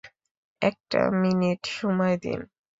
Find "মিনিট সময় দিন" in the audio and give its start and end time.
1.21-2.39